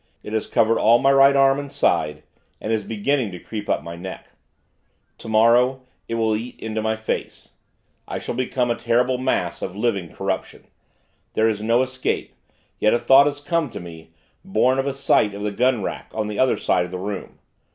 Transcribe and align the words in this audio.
It 0.23 0.33
has 0.33 0.47
covered 0.47 0.79
all 0.79 0.97
my 0.97 1.11
right 1.11 1.35
arm 1.35 1.59
and 1.59 1.71
side, 1.71 2.23
and 2.59 2.73
is 2.73 2.83
beginning 2.83 3.29
to 3.33 3.39
creep 3.39 3.69
up 3.69 3.83
my 3.83 3.95
neck. 3.95 4.29
Tomorrow, 5.19 5.83
it 6.07 6.15
will 6.15 6.35
eat 6.35 6.59
into 6.59 6.81
my 6.81 6.95
face. 6.95 7.51
I 8.07 8.17
shall 8.17 8.33
become 8.33 8.71
a 8.71 8.75
terrible 8.75 9.19
mass 9.19 9.61
of 9.61 9.75
living 9.75 10.11
corruption. 10.11 10.65
There 11.33 11.47
is 11.47 11.61
no 11.61 11.83
escape. 11.83 12.33
Yet, 12.79 12.95
a 12.95 12.99
thought 12.99 13.27
has 13.27 13.39
come 13.39 13.69
to 13.69 13.79
me, 13.79 14.09
born 14.43 14.79
of 14.79 14.87
a 14.87 14.93
sight 14.95 15.35
of 15.35 15.43
the 15.43 15.51
gun 15.51 15.83
rack, 15.83 16.11
on 16.15 16.27
the 16.27 16.39
other 16.39 16.57
side 16.57 16.85
of 16.85 16.89
the 16.89 16.97
room. 16.97 17.37